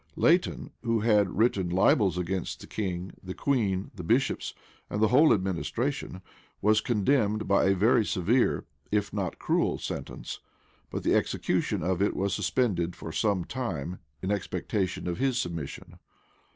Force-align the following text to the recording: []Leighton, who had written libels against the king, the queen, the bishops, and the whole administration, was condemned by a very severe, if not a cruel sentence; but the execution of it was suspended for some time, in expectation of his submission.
[]Leighton, 0.15 0.71
who 0.81 1.01
had 1.01 1.37
written 1.37 1.69
libels 1.69 2.17
against 2.17 2.59
the 2.59 2.65
king, 2.65 3.11
the 3.21 3.35
queen, 3.35 3.91
the 3.93 4.03
bishops, 4.03 4.55
and 4.89 4.99
the 4.99 5.09
whole 5.09 5.31
administration, 5.31 6.23
was 6.59 6.81
condemned 6.81 7.47
by 7.47 7.65
a 7.65 7.75
very 7.75 8.03
severe, 8.03 8.65
if 8.91 9.13
not 9.13 9.33
a 9.35 9.37
cruel 9.37 9.77
sentence; 9.77 10.39
but 10.89 11.03
the 11.03 11.13
execution 11.13 11.83
of 11.83 12.01
it 12.01 12.15
was 12.15 12.33
suspended 12.33 12.95
for 12.95 13.11
some 13.11 13.45
time, 13.45 13.99
in 14.23 14.31
expectation 14.31 15.07
of 15.07 15.19
his 15.19 15.37
submission. 15.37 15.99